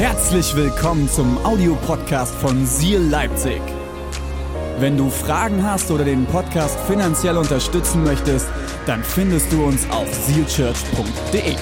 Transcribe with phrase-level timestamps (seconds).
[0.00, 3.60] Herzlich willkommen zum Audiopodcast von Seal Leipzig.
[4.78, 8.48] Wenn du Fragen hast oder den Podcast finanziell unterstützen möchtest,
[8.86, 11.54] dann findest du uns auf sealchurch.de.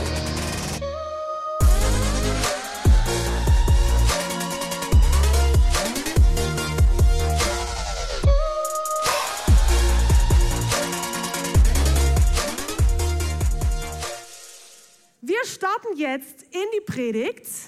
[15.23, 17.68] Wir starten jetzt in die Predigt.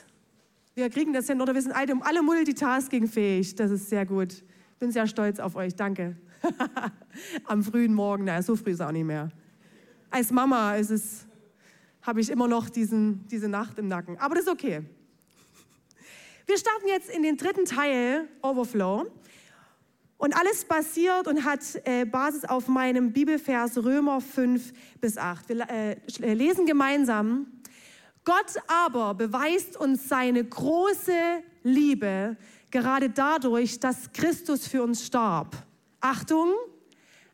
[0.75, 3.55] Wir kriegen das hin, oder wir sind alle, alle Multitasking fähig.
[3.57, 4.45] Das ist sehr gut.
[4.79, 5.75] Bin sehr stolz auf euch.
[5.75, 6.17] Danke.
[7.45, 9.31] Am frühen Morgen, naja, so früh ist auch nicht mehr.
[10.11, 11.27] Als Mama ist es,
[12.03, 14.17] habe ich immer noch diesen, diese Nacht im Nacken.
[14.19, 14.83] Aber das ist okay.
[16.47, 19.07] Wir starten jetzt in den dritten Teil, Overflow.
[20.19, 25.49] Und alles basiert und hat äh, Basis auf meinem Bibelvers Römer 5 bis 8.
[25.49, 27.47] Wir äh, lesen gemeinsam.
[28.25, 32.37] Gott aber beweist uns seine große Liebe
[32.71, 35.57] gerade dadurch, dass Christus für uns starb.
[36.01, 36.55] Achtung,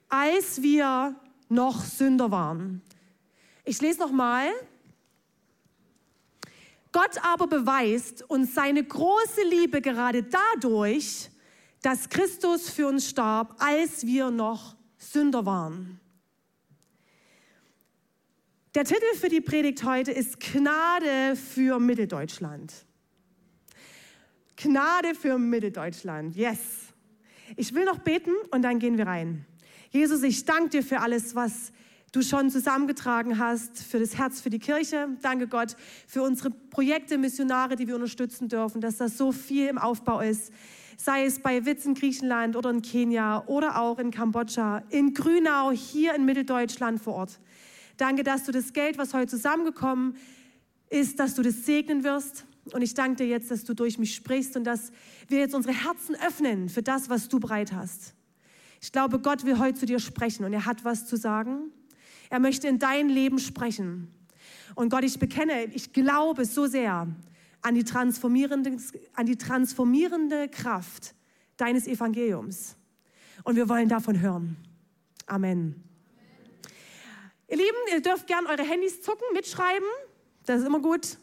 [0.09, 1.15] als wir
[1.49, 2.83] noch Sünder waren.
[3.65, 4.49] Ich lese nochmal.
[6.93, 11.31] Gott aber beweist uns seine große Liebe gerade dadurch,
[11.83, 16.01] dass Christus für uns starb, als wir noch Sünder waren.
[18.77, 22.75] Der Titel für die Predigt heute ist Gnade für Mitteldeutschland.
[24.55, 26.59] Gnade für Mitteldeutschland, yes.
[27.57, 29.47] Ich will noch beten und dann gehen wir rein.
[29.93, 31.73] Jesus, ich danke dir für alles, was
[32.13, 35.09] du schon zusammengetragen hast, für das Herz für die Kirche.
[35.23, 35.75] Danke Gott
[36.07, 40.53] für unsere Projekte, Missionare, die wir unterstützen dürfen, dass das so viel im Aufbau ist.
[40.99, 45.71] Sei es bei Witz in Griechenland oder in Kenia oder auch in Kambodscha, in Grünau,
[45.71, 47.41] hier in Mitteldeutschland vor Ort.
[47.97, 50.17] Danke, dass du das Geld, was heute zusammengekommen
[50.91, 52.45] ist, dass du das segnen wirst.
[52.73, 54.91] Und ich danke dir jetzt, dass du durch mich sprichst und dass
[55.29, 58.15] wir jetzt unsere Herzen öffnen für das, was du bereit hast.
[58.81, 61.71] Ich glaube, Gott will heute zu dir sprechen und er hat was zu sagen.
[62.29, 64.09] Er möchte in dein Leben sprechen.
[64.75, 67.09] Und Gott, ich bekenne, ich glaube so sehr
[67.63, 68.77] an die transformierende,
[69.15, 71.15] an die transformierende Kraft
[71.57, 72.77] deines Evangeliums.
[73.45, 74.57] Und wir wollen davon hören.
[75.27, 75.86] Amen.
[77.49, 79.87] Ihr Lieben, ihr dürft gerne eure Handys zucken, mitschreiben.
[80.47, 81.17] Das ist immer gut.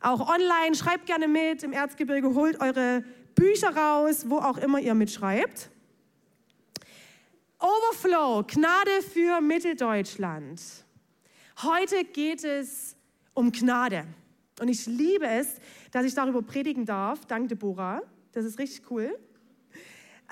[0.00, 1.62] Auch online, schreibt gerne mit.
[1.62, 3.04] Im Erzgebirge holt eure
[3.36, 5.70] Bücher raus, wo auch immer ihr mitschreibt.
[7.60, 10.60] Overflow, Gnade für Mitteldeutschland.
[11.62, 12.96] Heute geht es
[13.32, 14.06] um Gnade.
[14.60, 15.56] Und ich liebe es,
[15.92, 17.26] dass ich darüber predigen darf.
[17.26, 18.02] Dank Deborah.
[18.32, 19.16] Das ist richtig cool.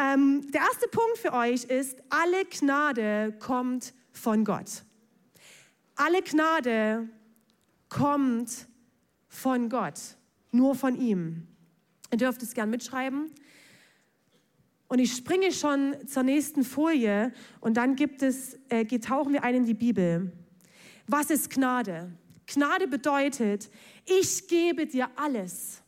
[0.01, 4.83] Ähm, der erste Punkt für euch ist, alle Gnade kommt von Gott.
[5.95, 7.09] Alle Gnade
[7.89, 8.69] kommt
[9.29, 10.01] von Gott,
[10.51, 11.47] nur von ihm.
[12.11, 13.31] Ihr dürft es gern mitschreiben.
[14.89, 19.55] Und ich springe schon zur nächsten Folie und dann gibt es, äh, tauchen wir ein
[19.55, 20.31] in die Bibel.
[21.07, 22.13] Was ist Gnade?
[22.47, 23.71] Gnade bedeutet,
[24.05, 25.83] ich gebe dir alles.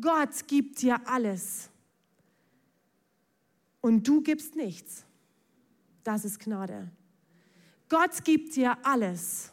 [0.00, 1.70] Gott gibt dir alles.
[3.80, 5.04] Und du gibst nichts.
[6.04, 6.90] Das ist Gnade.
[7.90, 9.52] Gott gibt dir alles.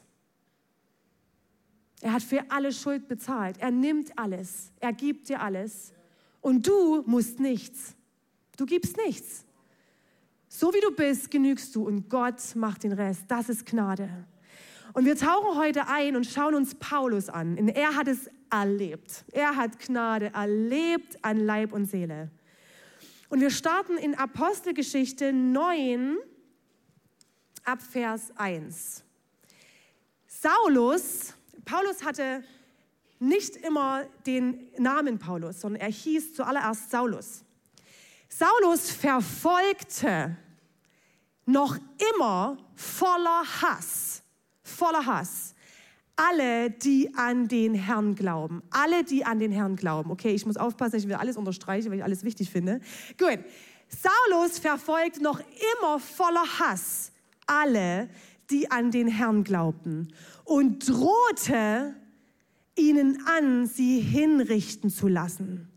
[2.01, 3.57] Er hat für alle Schuld bezahlt.
[3.57, 4.71] Er nimmt alles.
[4.79, 5.91] Er gibt dir alles.
[6.39, 7.95] Und du musst nichts.
[8.55, 9.43] Du gibst nichts.
[10.47, 13.23] So wie du bist, genügst du und Gott macht den Rest.
[13.27, 14.09] Das ist Gnade.
[14.93, 17.57] Und wir tauchen heute ein und schauen uns Paulus an.
[17.57, 19.25] Und er hat es erlebt.
[19.31, 22.29] Er hat Gnade erlebt an Leib und Seele.
[23.29, 26.17] Und wir starten in Apostelgeschichte 9
[27.67, 29.03] ab Vers 1.
[30.25, 31.33] Saulus,
[31.66, 32.44] Paulus hatte
[33.19, 37.44] nicht immer den Namen Paulus, sondern er hieß zuallererst Saulus.
[38.29, 40.38] Saulus verfolgte
[41.45, 41.77] noch
[42.13, 44.22] immer voller Hass,
[44.63, 45.53] voller Hass,
[46.16, 48.63] alle, die an den Herrn glauben.
[48.69, 50.09] Alle, die an den Herrn glauben.
[50.12, 52.80] Okay, ich muss aufpassen, ich will alles unterstreichen, weil ich alles wichtig finde.
[53.18, 53.39] Gut.
[53.89, 57.12] Saulus verfolgt noch immer voller Hass
[57.47, 58.09] alle,
[58.49, 60.13] die an den Herrn glaubten
[60.44, 61.95] und drohte
[62.75, 65.67] ihnen an, sie hinrichten zu lassen.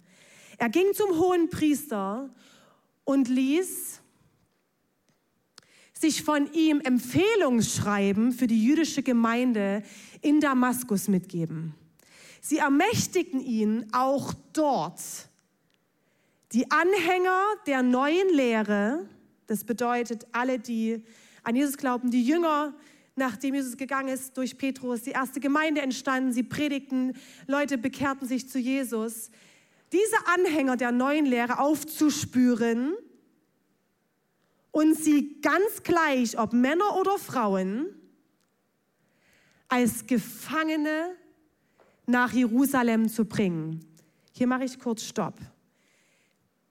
[0.58, 2.28] Er ging zum hohen Priester
[3.04, 4.00] und ließ
[5.94, 9.82] sich von ihm Empfehlungsschreiben für die jüdische Gemeinde
[10.22, 11.74] in Damaskus mitgeben.
[12.40, 15.00] Sie ermächtigten ihn auch dort,
[16.52, 19.06] die Anhänger der neuen Lehre,
[19.46, 21.04] das bedeutet alle, die
[21.50, 22.74] an Jesus glauben, die Jünger
[23.16, 27.14] nachdem Jesus gegangen ist, durch Petrus, die erste Gemeinde entstanden, sie predigten,
[27.46, 29.30] Leute bekehrten sich zu Jesus.
[29.92, 32.94] Diese Anhänger der neuen Lehre aufzuspüren
[34.70, 37.86] und sie ganz gleich, ob Männer oder Frauen,
[39.68, 41.14] als Gefangene
[42.06, 43.84] nach Jerusalem zu bringen.
[44.32, 45.38] Hier mache ich kurz Stopp.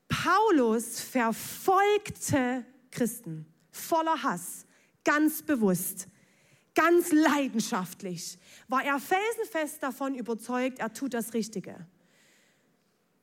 [0.08, 4.66] Paulus verfolgte Christen voller Hass,
[5.10, 6.08] ganz bewusst,
[6.76, 11.76] ganz leidenschaftlich, war er felsenfest davon überzeugt, er tut das Richtige.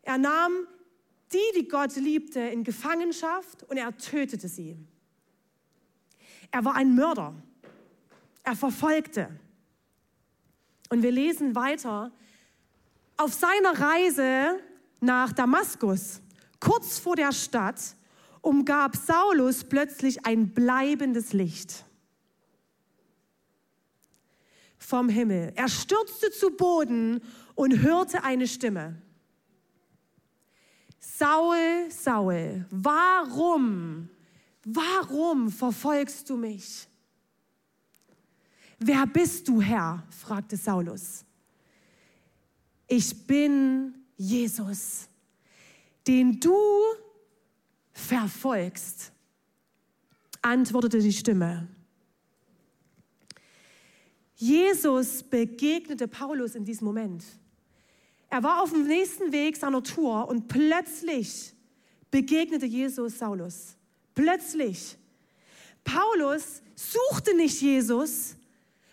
[0.02, 0.66] Er nahm
[1.32, 4.76] die, die Gott liebte, in Gefangenschaft und er tötete sie.
[6.50, 7.34] Er war ein Mörder.
[8.42, 9.28] Er verfolgte.
[10.88, 12.10] Und wir lesen weiter.
[13.16, 14.58] Auf seiner Reise
[15.00, 16.20] nach Damaskus,
[16.58, 17.80] kurz vor der Stadt,
[18.46, 21.84] umgab Saulus plötzlich ein bleibendes Licht
[24.78, 25.52] vom Himmel.
[25.56, 27.20] Er stürzte zu Boden
[27.56, 29.02] und hörte eine Stimme.
[31.00, 34.08] Saul, Saul, warum,
[34.64, 36.86] warum verfolgst du mich?
[38.78, 40.06] Wer bist du, Herr?
[40.10, 41.24] fragte Saulus.
[42.86, 45.08] Ich bin Jesus,
[46.06, 46.54] den du
[47.96, 49.10] verfolgst,
[50.42, 51.66] antwortete die Stimme.
[54.36, 57.24] Jesus begegnete Paulus in diesem Moment.
[58.28, 61.54] Er war auf dem nächsten Weg seiner Tour und plötzlich
[62.10, 63.76] begegnete Jesus Saulus.
[64.14, 64.98] Plötzlich.
[65.82, 68.36] Paulus suchte nicht Jesus,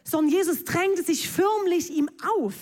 [0.05, 2.55] sondern Jesus drängte sich förmlich ihm auf.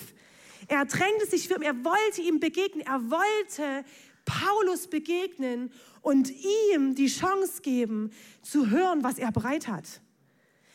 [0.66, 3.84] Er drängte sich er wollte ihm begegnen, er wollte
[4.24, 5.70] Paulus begegnen
[6.02, 8.10] und ihm die Chance geben,
[8.42, 10.02] zu hören, was er bereit hat.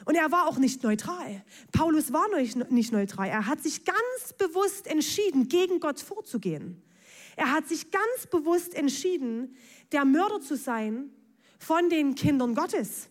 [0.05, 1.43] Und er war auch nicht neutral.
[1.73, 2.25] Paulus war
[2.69, 3.27] nicht neutral.
[3.27, 6.81] Er hat sich ganz bewusst entschieden, gegen Gott vorzugehen.
[7.35, 9.55] Er hat sich ganz bewusst entschieden,
[9.91, 11.11] der Mörder zu sein
[11.59, 13.09] von den Kindern Gottes.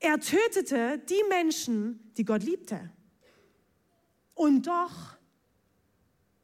[0.00, 2.90] Er tötete die Menschen, die Gott liebte.
[4.34, 5.16] Und doch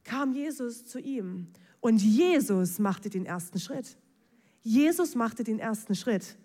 [0.03, 1.49] kam Jesus zu ihm.
[1.81, 3.97] Und Jesus machte den ersten Schritt.
[4.65, 6.37] Jesus machte den ersten Schritt.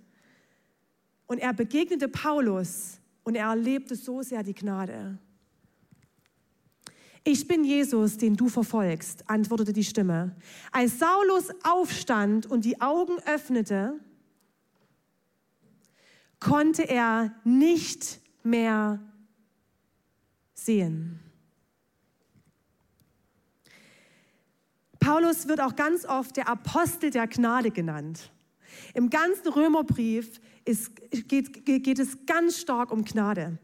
[1.26, 5.18] Und er begegnete Paulus und er erlebte so sehr die Gnade.
[7.24, 10.36] Ich bin Jesus, den du verfolgst, antwortete die Stimme.
[10.72, 14.00] Als Saulus aufstand und die Augen öffnete,
[16.40, 19.00] konnte er nicht mehr
[20.54, 21.20] sehen.
[25.10, 28.32] Paulus wird auch ganz oft der Apostel der Gnade genannt.
[28.94, 30.92] Im ganzen Römerbrief ist,
[31.28, 33.58] geht, geht es ganz stark um Gnade.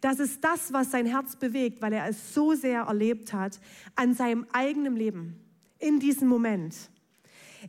[0.00, 3.58] Das ist das, was sein Herz bewegt, weil er es so sehr erlebt hat
[3.96, 5.40] an seinem eigenen Leben,
[5.80, 6.76] in diesem Moment.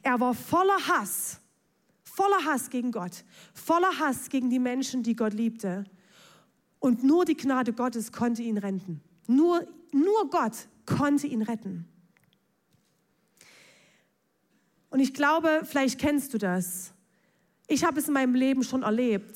[0.03, 1.41] Er war voller Hass,
[2.03, 3.25] voller Hass gegen Gott,
[3.56, 5.86] voller Hass gegen die Menschen, die Gott liebte.
[6.77, 9.01] Und nur die Gnade Gottes konnte ihn retten.
[9.25, 11.88] Nur, nur Gott konnte ihn retten.
[14.94, 16.94] Und ich glaube, vielleicht kennst du das.
[17.66, 19.36] Ich habe es in meinem Leben schon erlebt,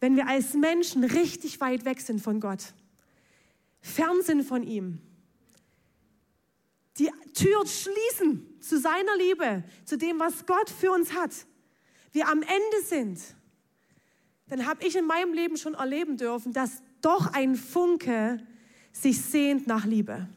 [0.00, 2.74] wenn wir als Menschen richtig weit weg sind von Gott,
[3.80, 4.98] fern sind von ihm,
[6.98, 11.36] die Tür schließen zu seiner Liebe, zu dem, was Gott für uns hat,
[12.10, 13.20] wir am Ende sind,
[14.48, 18.44] dann habe ich in meinem Leben schon erleben dürfen, dass doch ein Funke
[18.90, 20.28] sich sehnt nach Liebe.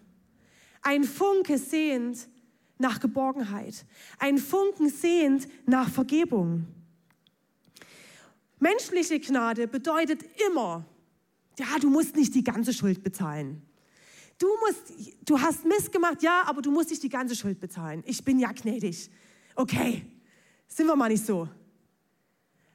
[0.84, 2.28] Ein Funke sehnt
[2.84, 3.86] nach Geborgenheit.
[4.20, 6.68] Ein Funken sehnt nach Vergebung.
[8.60, 10.86] Menschliche Gnade bedeutet immer,
[11.58, 13.62] ja, du musst nicht die ganze Schuld bezahlen.
[14.38, 14.94] Du musst,
[15.26, 18.04] du hast Mist gemacht, ja, aber du musst nicht die ganze Schuld bezahlen.
[18.06, 19.10] Ich bin ja gnädig.
[19.56, 20.06] Okay,
[20.68, 21.48] sind wir mal nicht so.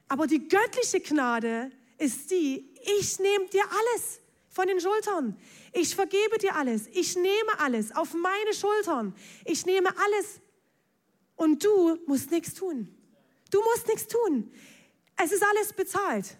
[0.07, 5.37] Aber die göttliche Gnade ist die, ich nehme dir alles von den Schultern.
[5.73, 6.87] Ich vergebe dir alles.
[6.87, 9.15] Ich nehme alles auf meine Schultern.
[9.45, 10.41] Ich nehme alles.
[11.35, 12.93] Und du musst nichts tun.
[13.51, 14.51] Du musst nichts tun.
[15.15, 16.37] Es ist alles bezahlt.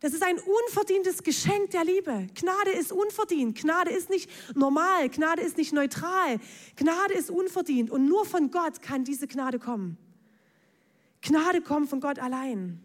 [0.00, 2.26] Das ist ein unverdientes Geschenk der Liebe.
[2.34, 3.58] Gnade ist unverdient.
[3.58, 5.08] Gnade ist nicht normal.
[5.08, 6.38] Gnade ist nicht neutral.
[6.76, 7.90] Gnade ist unverdient.
[7.90, 9.96] Und nur von Gott kann diese Gnade kommen.
[11.22, 12.83] Gnade kommt von Gott allein.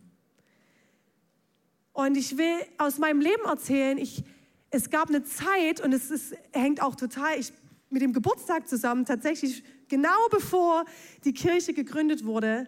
[2.00, 4.24] Und ich will aus meinem Leben erzählen, ich,
[4.72, 7.52] es gab eine Zeit, und es ist, hängt auch total ich,
[7.90, 10.86] mit dem Geburtstag zusammen, tatsächlich genau bevor
[11.26, 12.68] die Kirche gegründet wurde,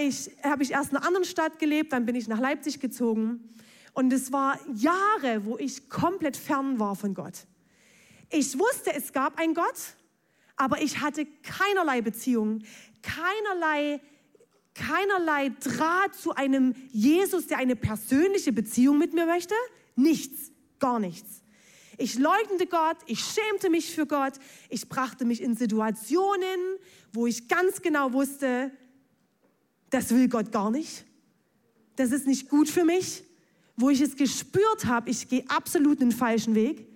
[0.00, 3.54] ich, habe ich erst in einer anderen Stadt gelebt, dann bin ich nach Leipzig gezogen.
[3.92, 7.44] Und es war Jahre, wo ich komplett fern war von Gott.
[8.30, 9.94] Ich wusste, es gab einen Gott,
[10.56, 12.62] aber ich hatte keinerlei Beziehung,
[13.02, 14.00] keinerlei,
[14.78, 19.54] keinerlei Draht zu einem Jesus, der eine persönliche Beziehung mit mir möchte.
[19.96, 21.42] Nichts, gar nichts.
[21.96, 24.34] Ich leugnete Gott, ich schämte mich für Gott,
[24.68, 26.60] ich brachte mich in Situationen,
[27.12, 28.70] wo ich ganz genau wusste,
[29.90, 31.04] das will Gott gar nicht.
[31.96, 33.24] Das ist nicht gut für mich.
[33.76, 36.86] Wo ich es gespürt habe, ich gehe absolut den falschen Weg.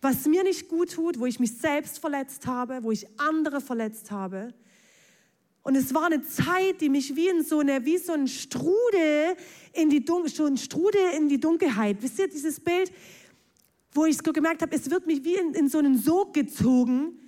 [0.00, 4.10] Was mir nicht gut tut, wo ich mich selbst verletzt habe, wo ich andere verletzt
[4.10, 4.52] habe.
[5.64, 9.34] Und es war eine Zeit, die mich wie in so eine, wie so ein Strudel
[9.72, 11.96] in die, Dun so ein Strudel in die Dunkelheit.
[12.00, 12.92] Wisst ihr dieses Bild?
[13.94, 17.18] wo ich so gemerkt habe, es wird mich wie in, in so einen Sog gezogen,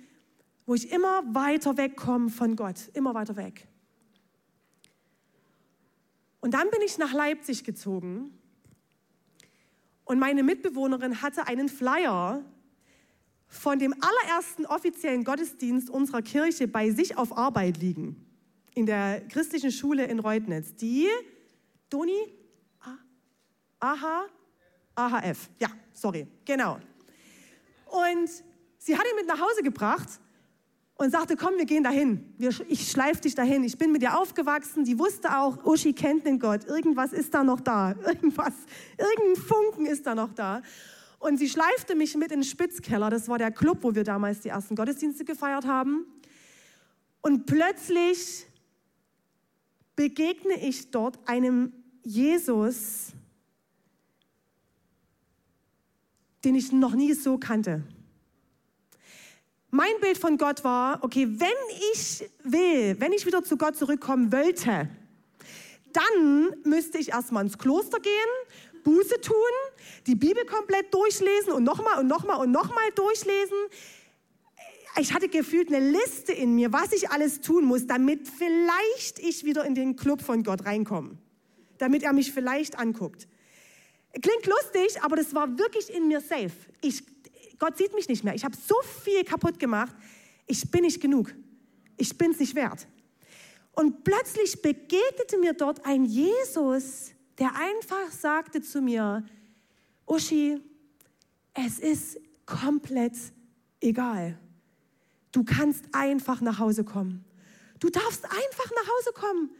[0.65, 3.67] wo ich immer weiter wegkomme von Gott, immer weiter weg.
[6.41, 8.37] Und dann bin ich nach Leipzig gezogen
[10.03, 12.43] und meine Mitbewohnerin hatte einen Flyer
[13.47, 18.26] von dem allerersten offiziellen Gottesdienst unserer Kirche bei sich auf Arbeit liegen,
[18.77, 20.75] in der christlichen Schule in Reutnitz.
[20.75, 21.07] Die,
[21.89, 22.31] Doni,
[23.79, 24.25] Aha,
[24.95, 26.79] AHF, ja, sorry, genau.
[27.85, 28.29] Und
[28.77, 30.07] sie hat ihn mit nach Hause gebracht
[30.95, 32.35] und sagte, komm, wir gehen dahin.
[32.67, 33.63] Ich schleife dich dahin.
[33.63, 34.83] Ich bin mit dir aufgewachsen.
[34.83, 36.65] Die wusste auch, Uschi kennt den Gott.
[36.65, 37.91] Irgendwas ist da noch da.
[38.05, 38.53] Irgendwas,
[38.97, 40.61] irgendein Funken ist da noch da.
[41.19, 43.11] Und sie schleifte mich mit in den Spitzkeller.
[43.11, 46.05] Das war der Club, wo wir damals die ersten Gottesdienste gefeiert haben.
[47.21, 48.46] Und plötzlich
[49.97, 51.73] begegne ich dort einem
[52.03, 53.07] Jesus,
[56.45, 57.83] den ich noch nie so kannte.
[59.69, 61.49] Mein Bild von Gott war, okay, wenn
[61.93, 64.87] ich will, wenn ich wieder zu Gott zurückkommen wollte,
[65.91, 69.35] dann müsste ich erstmal ins Kloster gehen, Buße tun,
[70.05, 73.57] die Bibel komplett durchlesen und nochmal und nochmal und nochmal durchlesen.
[74.99, 79.43] Ich hatte gefühlt eine Liste in mir, was ich alles tun muss, damit vielleicht ich
[79.43, 81.17] wieder in den Club von Gott reinkomme,
[81.77, 83.27] damit er mich vielleicht anguckt.
[84.13, 86.51] Klingt lustig, aber das war wirklich in mir safe.
[86.81, 87.03] Ich,
[87.59, 88.33] Gott sieht mich nicht mehr.
[88.33, 89.95] Ich habe so viel kaputt gemacht.
[90.47, 91.33] Ich bin nicht genug.
[91.97, 92.87] Ich bin es nicht wert.
[93.73, 99.23] Und plötzlich begegnete mir dort ein Jesus, der einfach sagte zu mir,
[100.07, 100.59] Uschi,
[101.53, 103.13] es ist komplett
[103.79, 104.39] egal.
[105.31, 107.25] Du kannst einfach nach Hause kommen.
[107.79, 109.51] Du darfst einfach nach Hause kommen.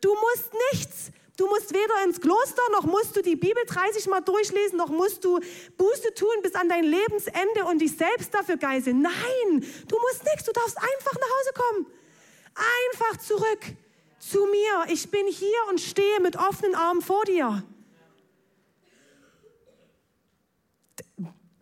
[0.00, 1.10] Du musst nichts.
[1.36, 5.24] Du musst weder ins Kloster, noch musst du die Bibel 30 Mal durchlesen, noch musst
[5.24, 5.40] du
[5.76, 9.02] Buße tun bis an dein Lebensende und dich selbst dafür geißeln.
[9.02, 11.86] Nein, du musst nichts, du darfst einfach nach Hause kommen.
[12.54, 13.76] Einfach zurück
[14.20, 14.92] zu mir.
[14.92, 17.64] Ich bin hier und stehe mit offenen Armen vor dir.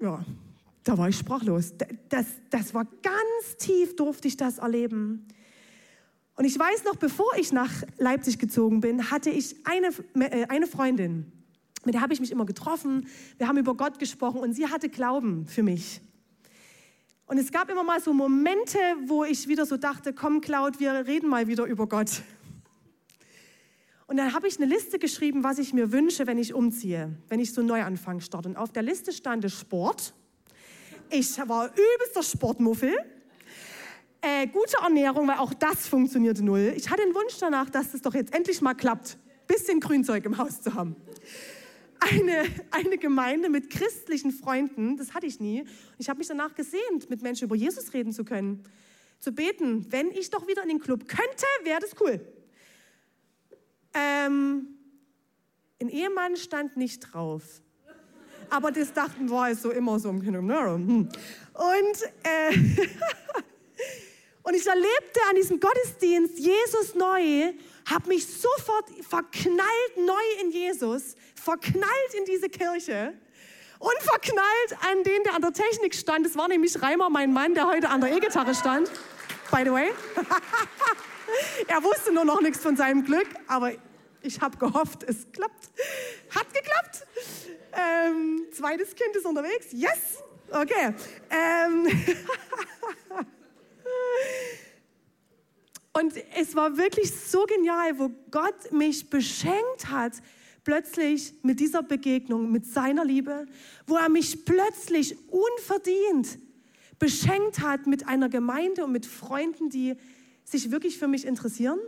[0.00, 0.24] Ja,
[0.84, 1.74] da war ich sprachlos.
[2.08, 5.26] Das, das war ganz tief, durfte ich das erleben.
[6.34, 10.66] Und ich weiß noch, bevor ich nach Leipzig gezogen bin, hatte ich eine, äh, eine
[10.66, 11.30] Freundin,
[11.84, 13.06] mit der habe ich mich immer getroffen.
[13.38, 16.00] Wir haben über Gott gesprochen und sie hatte Glauben für mich.
[17.26, 21.06] Und es gab immer mal so Momente, wo ich wieder so dachte, komm Claud, wir
[21.06, 22.22] reden mal wieder über Gott.
[24.06, 27.40] Und dann habe ich eine Liste geschrieben, was ich mir wünsche, wenn ich umziehe, wenn
[27.40, 28.48] ich so einen Neuanfang starte.
[28.48, 30.14] Und auf der Liste stand Sport.
[31.14, 32.94] Ich war übelster Sportmuffel.
[34.22, 36.72] Äh, gute Ernährung, weil auch das funktionierte null.
[36.74, 40.38] Ich hatte den Wunsch danach, dass es doch jetzt endlich mal klappt, bisschen Grünzeug im
[40.38, 40.96] Haus zu haben.
[42.00, 45.66] Eine, eine Gemeinde mit christlichen Freunden, das hatte ich nie.
[45.98, 48.64] Ich habe mich danach gesehnt, mit Menschen über Jesus reden zu können,
[49.18, 49.92] zu beten.
[49.92, 52.26] Wenn ich doch wieder in den Club könnte, wäre das cool.
[53.92, 54.66] Ähm,
[55.78, 57.60] ein Ehemann stand nicht drauf.
[58.52, 60.40] Aber das dachten wir, ist so immer so im Kino.
[60.40, 61.08] Und
[62.22, 62.52] äh,
[64.42, 67.52] Und ich erlebte an diesem Gottesdienst Jesus neu,
[67.88, 73.14] habe mich sofort verknallt neu in Jesus, verknallt in diese Kirche
[73.78, 76.26] und verknallt an den, der an der Technik stand.
[76.26, 78.90] Das war nämlich Reimer, mein Mann, der heute an der E-Gitarre stand.
[79.50, 79.92] By the way.
[81.68, 83.72] er wusste nur noch nichts von seinem Glück, aber
[84.22, 85.70] ich habe gehofft, es klappt.
[86.30, 87.06] Hat geklappt.
[87.72, 89.66] Ähm, zweites Kind ist unterwegs.
[89.72, 90.22] Yes.
[90.50, 90.94] Okay.
[91.30, 91.86] Ähm
[95.94, 100.14] Und es war wirklich so genial, wo Gott mich beschenkt hat,
[100.64, 103.46] plötzlich mit dieser Begegnung, mit seiner Liebe,
[103.86, 106.38] wo er mich plötzlich unverdient
[106.98, 109.96] beschenkt hat mit einer Gemeinde und mit Freunden, die
[110.44, 111.78] sich wirklich für mich interessieren,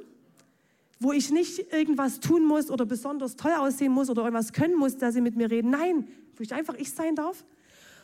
[1.01, 4.97] wo ich nicht irgendwas tun muss oder besonders toll aussehen muss oder irgendwas können muss,
[4.97, 5.71] dass sie mit mir reden.
[5.71, 7.45] Nein, wo ich einfach ich sein darf.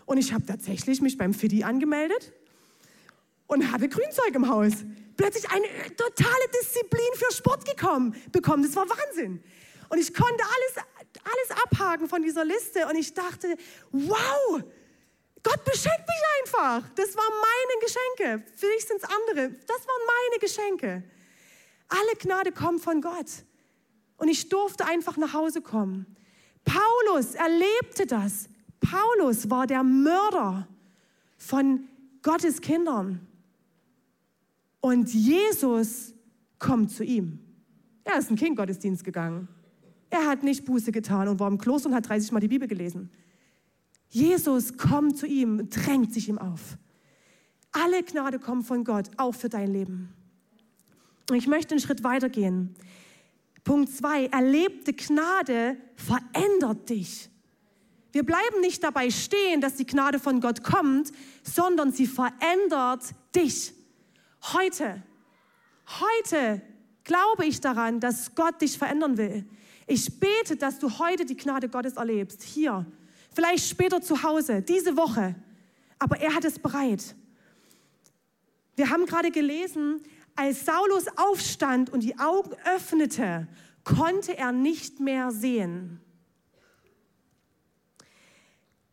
[0.06, 2.32] Und ich habe tatsächlich mich beim Fiddy angemeldet
[3.47, 4.73] und hatte Grünzeug im Haus.
[5.16, 5.66] Plötzlich eine
[5.97, 8.62] totale Disziplin für Sport gekommen, bekommen.
[8.62, 9.42] Das war Wahnsinn.
[9.88, 10.87] Und ich konnte alles,
[11.25, 13.56] alles abhaken von dieser Liste und ich dachte,
[13.92, 14.62] wow,
[15.42, 16.88] Gott beschenkt mich einfach.
[16.94, 18.44] Das waren meine Geschenke.
[18.56, 19.50] Für dich sind es andere.
[19.66, 21.02] Das waren meine Geschenke.
[21.90, 23.44] Alle Gnade kommt von Gott.
[24.16, 26.06] Und ich durfte einfach nach Hause kommen.
[26.64, 28.49] Paulus erlebte das.
[28.80, 30.68] Paulus war der Mörder
[31.37, 31.88] von
[32.23, 33.26] Gottes Kindern.
[34.80, 36.14] Und Jesus
[36.59, 37.40] kommt zu ihm.
[38.04, 39.49] Er ist in Kindgottesdienst gegangen.
[40.11, 42.68] Er hat nicht Buße getan und war im Kloster und hat 30 Mal die Bibel
[42.68, 43.11] gelesen.
[44.09, 46.76] Jesus kommt zu ihm, drängt sich ihm auf.
[47.73, 50.12] Alle Gnade kommt von Gott, auch für dein Leben.
[51.30, 52.75] Und ich möchte einen Schritt weitergehen.
[53.64, 57.28] Punkt zwei, erlebte Gnade verändert dich.
[58.12, 61.12] Wir bleiben nicht dabei stehen, dass die Gnade von Gott kommt,
[61.44, 63.72] sondern sie verändert dich.
[64.52, 65.02] Heute,
[66.00, 66.62] heute
[67.04, 69.44] glaube ich daran, dass Gott dich verändern will.
[69.87, 72.87] Ich bete, dass du heute die Gnade Gottes erlebst, hier
[73.32, 75.37] vielleicht später zu Hause, diese Woche.
[75.99, 77.14] Aber er hat es bereit.
[78.75, 80.00] Wir haben gerade gelesen,
[80.40, 83.47] als Saulus aufstand und die Augen öffnete,
[83.85, 86.00] konnte er nicht mehr sehen.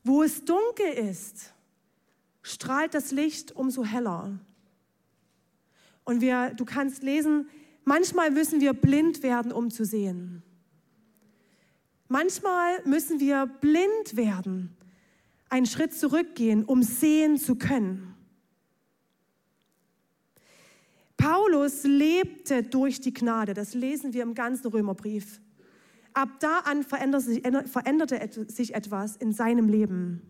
[0.03, 1.53] Wo es dunkel ist,
[2.41, 4.37] strahlt das Licht umso heller.
[6.03, 7.49] Und wir, du kannst lesen,
[7.85, 10.43] manchmal müssen wir blind werden, um zu sehen.
[12.09, 14.75] Manchmal müssen wir blind werden,
[15.47, 18.06] einen Schritt zurückgehen, um sehen zu können.
[21.27, 25.41] Paulus lebte durch die Gnade, das lesen wir im ganzen Römerbrief.
[26.13, 30.21] Ab da an veränderte sich etwas in seinem Leben.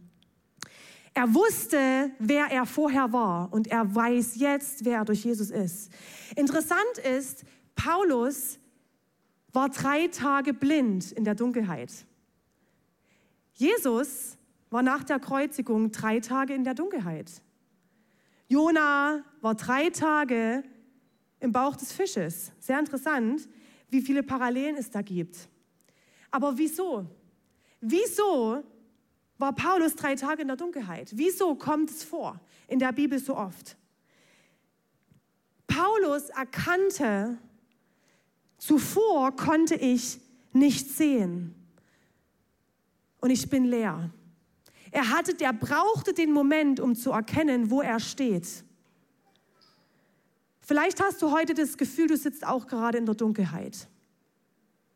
[1.14, 5.92] Er wusste, wer er vorher war und er weiß jetzt, wer er durch Jesus ist.
[6.36, 7.44] Interessant ist,
[7.76, 8.58] Paulus
[9.54, 11.92] war drei Tage blind in der Dunkelheit.
[13.54, 14.40] Jesus
[14.72, 17.44] war nach der Kreuzigung drei Tage in der Dunkelheit.
[18.48, 20.64] Jona war drei Tage
[21.40, 22.52] im Bauch des Fisches.
[22.60, 23.48] Sehr interessant,
[23.90, 25.48] wie viele Parallelen es da gibt.
[26.32, 27.06] Aber wieso?
[27.80, 28.64] Wieso
[29.38, 31.12] war Paulus drei Tage in der Dunkelheit?
[31.14, 33.78] Wieso kommt es vor in der Bibel so oft?
[35.68, 37.38] Paulus erkannte,
[38.58, 40.20] Zuvor konnte ich
[40.52, 41.54] nicht sehen
[43.20, 44.10] und ich bin leer.
[44.92, 48.64] Er hatte, der brauchte den Moment, um zu erkennen, wo er steht.
[50.68, 53.88] Vielleicht hast du heute das Gefühl, du sitzt auch gerade in der Dunkelheit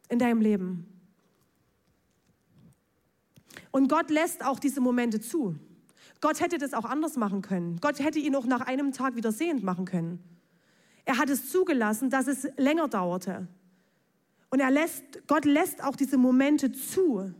[0.09, 0.85] in deinem Leben.
[3.71, 5.55] Und Gott lässt auch diese Momente zu.
[6.19, 7.79] Gott hätte das auch anders machen können.
[7.79, 10.21] Gott hätte ihn auch nach einem Tag wieder sehend machen können.
[11.05, 13.47] Er hat es zugelassen, dass es länger dauerte.
[14.49, 17.33] Und er lässt, Gott lässt auch diese Momente zu.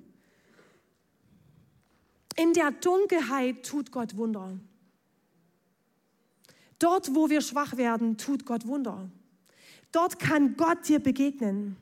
[2.37, 4.57] In der Dunkelheit tut Gott Wunder.
[6.81, 9.07] Dort, wo wir schwach werden, tut Gott Wunder.
[9.91, 11.77] Dort kann Gott dir begegnen.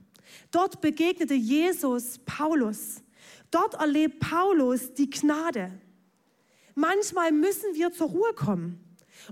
[0.52, 3.02] Dort begegnete Jesus Paulus.
[3.50, 5.72] Dort erlebt Paulus die Gnade.
[6.76, 8.84] Manchmal müssen wir zur Ruhe kommen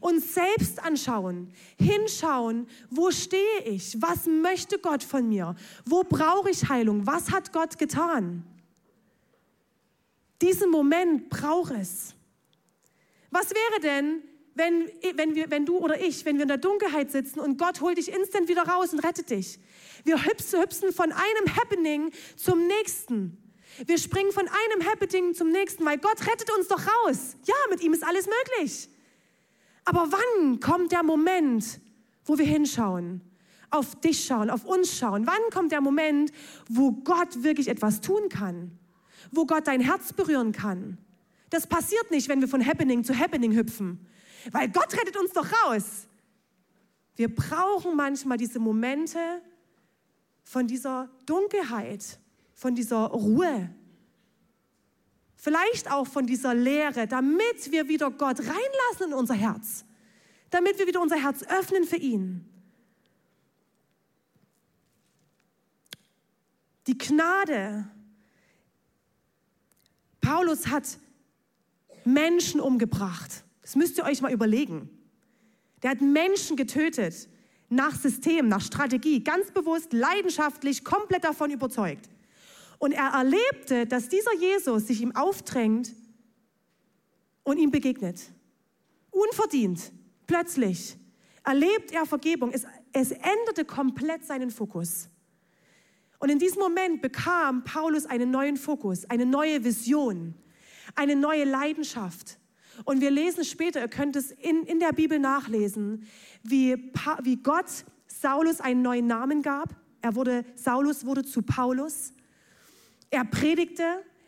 [0.01, 6.67] uns selbst anschauen, hinschauen, wo stehe ich, was möchte Gott von mir, wo brauche ich
[6.67, 8.43] Heilung, was hat Gott getan.
[10.41, 12.13] Diesen Moment braucht es.
[13.31, 14.23] Was wäre denn,
[14.57, 17.81] wenn, wenn, wir, wenn du oder ich, wenn wir in der Dunkelheit sitzen und Gott
[17.81, 19.59] holt dich instant wieder raus und rettet dich?
[20.03, 23.37] Wir hüpsen, hüpsen von einem Happening zum nächsten.
[23.85, 27.35] Wir springen von einem Happening zum nächsten, weil Gott rettet uns doch raus.
[27.45, 28.89] Ja, mit ihm ist alles möglich.
[29.85, 31.79] Aber wann kommt der Moment,
[32.25, 33.21] wo wir hinschauen,
[33.69, 35.27] auf dich schauen, auf uns schauen?
[35.27, 36.31] Wann kommt der Moment,
[36.67, 38.71] wo Gott wirklich etwas tun kann?
[39.31, 40.97] Wo Gott dein Herz berühren kann?
[41.49, 44.05] Das passiert nicht, wenn wir von Happening zu Happening hüpfen,
[44.51, 46.07] weil Gott rettet uns doch raus.
[47.15, 49.19] Wir brauchen manchmal diese Momente
[50.43, 52.19] von dieser Dunkelheit,
[52.53, 53.69] von dieser Ruhe,
[55.37, 59.85] Vielleicht auch von dieser Lehre, damit wir wieder Gott reinlassen in unser Herz.
[60.49, 62.43] Damit wir wieder unser Herz öffnen für ihn.
[66.87, 67.87] Die Gnade.
[70.19, 70.97] Paulus hat
[72.03, 73.43] Menschen umgebracht.
[73.67, 74.89] Das müsst ihr euch mal überlegen.
[75.83, 77.27] Der hat Menschen getötet.
[77.67, 82.09] nach System, nach Strategie, ganz bewusst, leidenschaftlich, komplett davon überzeugt.
[82.79, 85.93] Und er erlebte, dass dieser Jesus sich ihm aufdrängt
[87.43, 88.21] und ihm begegnet.
[89.11, 89.91] Unverdient,
[90.27, 90.95] plötzlich
[91.43, 92.51] erlebt er Vergebung.
[92.53, 95.09] Es, es änderte komplett seinen Fokus.
[96.19, 100.35] Und in diesem Moment bekam Paulus einen neuen Fokus, eine neue Vision,
[100.95, 102.39] eine neue Leidenschaft.
[102.85, 106.07] Und wir lesen später, ihr könnt es in, in der Bibel nachlesen,
[106.43, 106.91] wie,
[107.23, 109.75] wie Gott Saulus einen neuen Namen gab.
[110.01, 112.13] Er wurde, Saulus wurde zu Paulus.
[113.09, 113.83] Er predigte,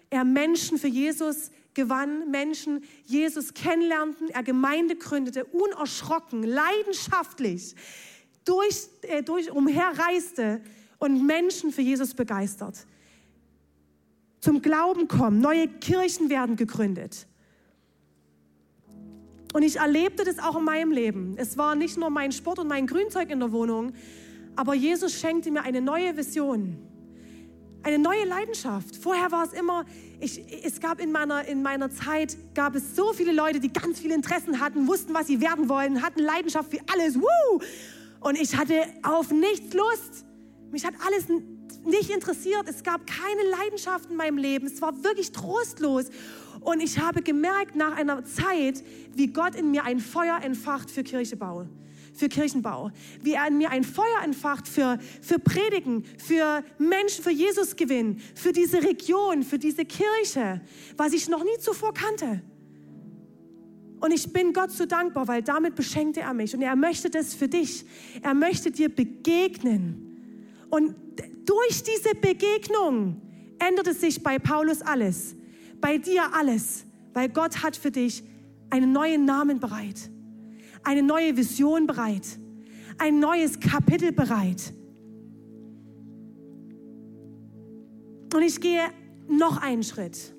[0.09, 7.75] er Menschen für Jesus gewann, Menschen Jesus kennenlernten, er Gemeinde gründete, unerschrocken, leidenschaftlich
[8.43, 10.61] durch, äh, durch umherreiste
[10.97, 12.85] und Menschen für Jesus begeistert.
[14.41, 17.27] Zum Glauben kommen, neue Kirchen werden gegründet.
[19.53, 21.33] Und ich erlebte das auch in meinem Leben.
[21.37, 23.93] Es war nicht nur mein Sport und mein Grünzeug in der Wohnung,
[24.55, 26.77] aber Jesus schenkte mir eine neue Vision,
[27.81, 28.95] eine neue Leidenschaft.
[28.95, 29.85] Vorher war es immer,
[30.19, 33.99] ich, es gab in meiner, in meiner Zeit, gab es so viele Leute, die ganz
[33.99, 37.15] viele Interessen hatten, wussten, was sie werden wollen, hatten Leidenschaft für alles.
[37.15, 37.61] Woo!
[38.19, 40.25] Und ich hatte auf nichts Lust.
[40.71, 41.25] Mich hat alles
[41.85, 42.67] nicht interessiert.
[42.67, 44.67] Es gab keine Leidenschaft in meinem Leben.
[44.67, 46.07] Es war wirklich trostlos.
[46.61, 51.03] Und ich habe gemerkt nach einer Zeit, wie Gott in mir ein Feuer entfacht für
[51.03, 51.67] Kirchebau,
[52.13, 52.91] für Kirchenbau.
[53.21, 58.21] Wie er in mir ein Feuer entfacht für, für Predigen, für Menschen, für Jesus gewinnen,
[58.35, 60.61] für diese Region, für diese Kirche,
[60.97, 62.41] was ich noch nie zuvor kannte.
[64.01, 66.53] Und ich bin Gott so dankbar, weil damit beschenkte er mich.
[66.53, 67.85] Und er möchte das für dich.
[68.21, 70.65] Er möchte dir begegnen.
[70.69, 70.95] Und
[71.45, 73.21] durch diese Begegnung
[73.59, 75.35] änderte sich bei Paulus alles
[75.81, 78.23] bei dir alles, weil Gott hat für dich
[78.69, 80.09] einen neuen Namen bereit,
[80.83, 82.37] eine neue Vision bereit,
[82.97, 84.73] ein neues Kapitel bereit.
[88.33, 88.83] Und ich gehe
[89.27, 90.33] noch einen Schritt.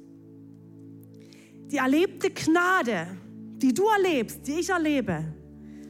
[1.72, 3.06] Die erlebte Gnade,
[3.56, 5.24] die du erlebst, die ich erlebe,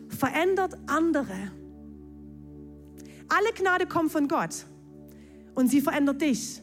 [0.08, 1.52] verändert andere.
[3.28, 4.66] Alle Gnade kommt von Gott
[5.54, 6.60] und sie verändert dich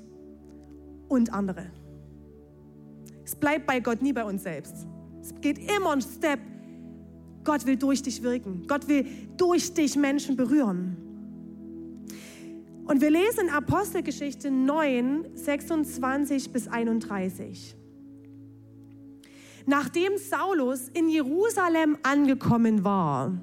[1.08, 1.72] und andere.
[3.40, 4.88] Bleibt bei Gott, nie bei uns selbst.
[5.22, 6.40] Es geht immer ein Step.
[7.44, 8.66] Gott will durch dich wirken.
[8.68, 9.06] Gott will
[9.38, 10.98] durch dich Menschen berühren.
[12.86, 17.76] Und wir lesen in Apostelgeschichte 9, 26 bis 31.
[19.66, 23.34] Nachdem Saulus in Jerusalem angekommen war,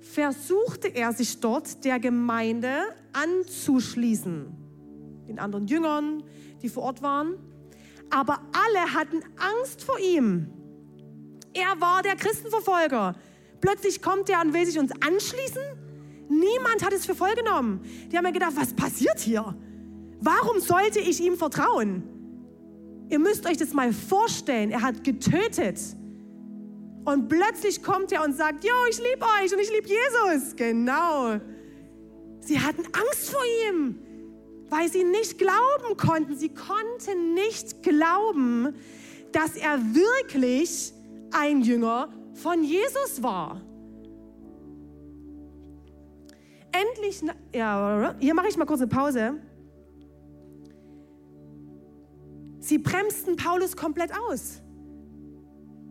[0.00, 2.74] versuchte er sich dort der Gemeinde
[3.12, 4.46] anzuschließen,
[5.28, 6.24] den anderen Jüngern,
[6.62, 7.36] die vor Ort waren
[8.14, 10.46] aber alle hatten Angst vor ihm.
[11.52, 13.16] Er war der Christenverfolger.
[13.60, 15.62] Plötzlich kommt er und will sich uns anschließen.
[16.28, 17.80] Niemand hat es für voll genommen.
[18.10, 19.56] Die haben mir gedacht, was passiert hier?
[20.20, 22.04] Warum sollte ich ihm vertrauen?
[23.10, 24.70] Ihr müsst euch das mal vorstellen.
[24.70, 25.80] Er hat getötet.
[27.04, 30.56] Und plötzlich kommt er und sagt, Jo, ich liebe euch und ich liebe Jesus.
[30.56, 31.40] Genau.
[32.40, 34.03] Sie hatten Angst vor ihm
[34.70, 36.36] weil sie nicht glauben konnten.
[36.36, 38.74] Sie konnten nicht glauben,
[39.32, 40.92] dass er wirklich
[41.32, 43.60] ein Jünger von Jesus war.
[46.72, 47.22] Endlich,
[47.54, 49.34] ja, hier mache ich mal kurz eine Pause.
[52.58, 54.60] Sie bremsten Paulus komplett aus.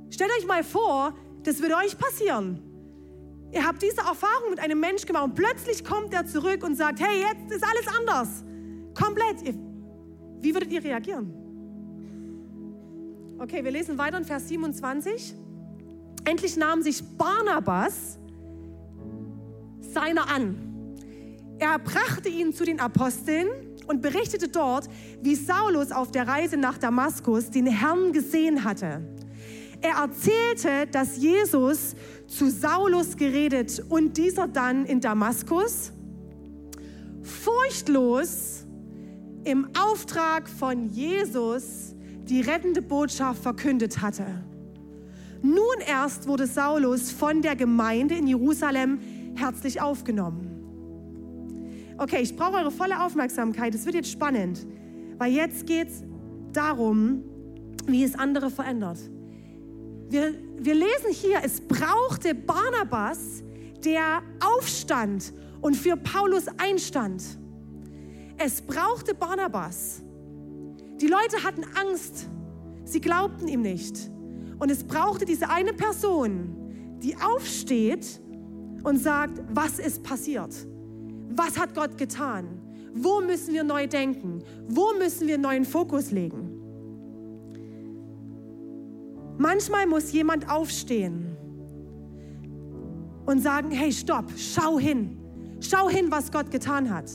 [0.09, 2.61] Stellt euch mal vor, das würde euch passieren.
[3.51, 6.99] Ihr habt diese Erfahrung mit einem Mensch gemacht und plötzlich kommt er zurück und sagt,
[6.99, 8.43] hey, jetzt ist alles anders.
[8.93, 9.55] Komplett.
[10.41, 11.33] Wie würdet ihr reagieren?
[13.39, 15.35] Okay, wir lesen weiter in Vers 27.
[16.25, 18.17] Endlich nahm sich Barnabas
[19.79, 20.55] seiner an.
[21.59, 23.47] Er brachte ihn zu den Aposteln
[23.87, 24.89] und berichtete dort,
[25.21, 29.01] wie Saulus auf der Reise nach Damaskus den Herrn gesehen hatte.
[29.81, 31.95] Er erzählte, dass Jesus
[32.27, 35.91] zu Saulus geredet und dieser dann in Damaskus
[37.21, 38.62] furchtlos
[39.45, 41.95] im Auftrag von Jesus
[42.29, 44.25] die rettende Botschaft verkündet hatte.
[45.41, 48.99] Nun erst wurde Saulus von der Gemeinde in Jerusalem
[49.35, 50.49] herzlich aufgenommen.
[51.97, 53.75] Okay, ich brauche eure volle Aufmerksamkeit.
[53.75, 54.65] Es wird jetzt spannend,
[55.17, 56.03] weil jetzt geht es
[56.53, 57.23] darum,
[57.87, 58.99] wie es andere verändert.
[60.09, 63.43] Wir, wir lesen hier, es brauchte Barnabas,
[63.83, 67.23] der aufstand und für Paulus einstand.
[68.45, 70.01] Es brauchte Barnabas.
[70.99, 72.27] Die Leute hatten Angst.
[72.83, 74.11] Sie glaubten ihm nicht.
[74.59, 78.19] Und es brauchte diese eine Person, die aufsteht
[78.83, 80.53] und sagt, was ist passiert?
[81.29, 82.59] Was hat Gott getan?
[82.93, 84.43] Wo müssen wir neu denken?
[84.67, 86.59] Wo müssen wir neuen Fokus legen?
[89.37, 91.37] Manchmal muss jemand aufstehen
[93.25, 95.17] und sagen, hey, stopp, schau hin.
[95.61, 97.09] Schau hin, was Gott getan hat.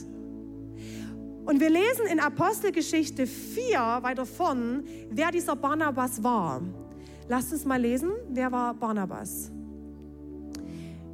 [1.49, 6.61] Und wir lesen in Apostelgeschichte 4 weiter vorn, wer dieser Barnabas war.
[7.27, 9.51] Lasst uns mal lesen, wer war Barnabas?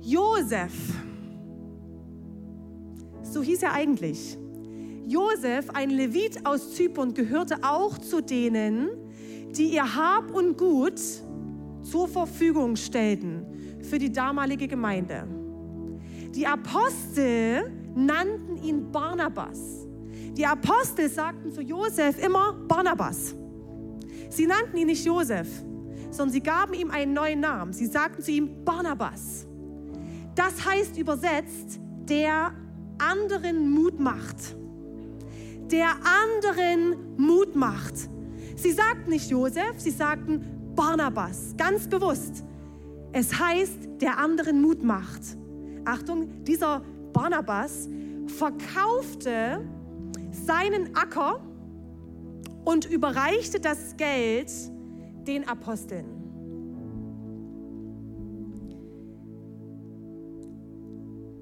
[0.02, 0.74] Josef,
[3.22, 4.38] so hieß er eigentlich.
[5.08, 8.90] Josef, ein Levit aus Zypern, gehörte auch zu denen,
[9.56, 11.00] die ihr Hab und Gut
[11.82, 13.46] zur Verfügung stellten
[13.84, 15.26] für die damalige Gemeinde.
[16.32, 19.85] Die Apostel nannten ihn Barnabas.
[20.38, 23.34] Die Apostel sagten zu Josef immer Barnabas.
[24.30, 25.48] Sie nannten ihn nicht Josef,
[26.12, 27.72] sondern sie gaben ihm einen neuen Namen.
[27.72, 29.48] Sie sagten zu ihm Barnabas.
[30.36, 32.54] Das heißt übersetzt, der
[32.98, 34.56] anderen Mut macht.
[35.72, 37.96] Der anderen Mut macht.
[38.58, 42.44] Sie sagten nicht Josef, sie sagten Barnabas, ganz bewusst.
[43.14, 45.22] Es heißt, der anderen Mut macht.
[45.86, 46.82] Achtung, dieser
[47.14, 47.88] Barnabas
[48.28, 49.62] verkaufte
[50.36, 51.42] seinen Acker
[52.66, 54.52] und überreichte das Geld
[55.26, 56.06] den Aposteln.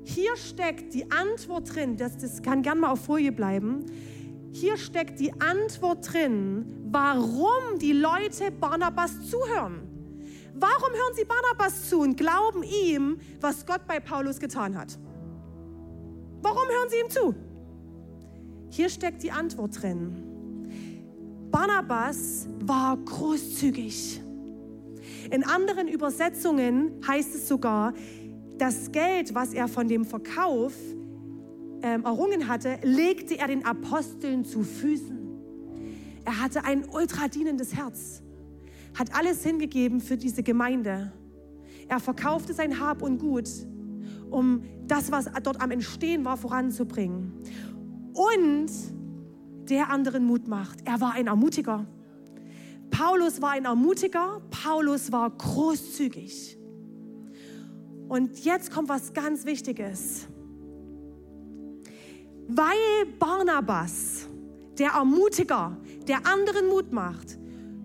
[0.04, 3.86] Hier steckt die Antwort drin, das, das kann gern mal auf Folie bleiben.
[4.52, 9.90] Hier steckt die Antwort drin, warum die Leute Barnabas zuhören.
[10.54, 15.00] Warum hören sie Barnabas zu und glauben ihm, was Gott bei Paulus getan hat?
[16.42, 17.36] Warum hören sie ihm zu?
[18.76, 20.16] Hier steckt die Antwort drin.
[21.52, 24.20] Barnabas war großzügig.
[25.30, 27.94] In anderen Übersetzungen heißt es sogar,
[28.58, 30.74] das Geld, was er von dem Verkauf
[31.84, 35.20] ähm, errungen hatte, legte er den Aposteln zu Füßen.
[36.26, 38.24] Er hatte ein ultradienendes Herz,
[38.98, 41.14] hat alles hingegeben für diese Gemeinde.
[41.88, 43.50] Er verkaufte sein Hab und Gut,
[44.32, 47.34] um das, was dort am Entstehen war, voranzubringen.
[48.14, 48.70] Und
[49.70, 50.80] der anderen Mut macht.
[50.86, 51.86] Er war ein Ermutiger.
[52.90, 56.58] Paulus war ein Ermutiger, Paulus war großzügig.
[58.08, 60.28] Und jetzt kommt was ganz Wichtiges.
[62.48, 62.78] Weil
[63.18, 64.28] Barnabas,
[64.78, 65.76] der Ermutiger,
[66.08, 67.40] der anderen Mut macht,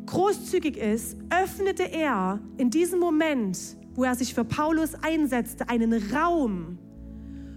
[0.05, 3.59] großzügig ist, öffnete er in diesem Moment,
[3.95, 6.79] wo er sich für Paulus einsetzte, einen Raum,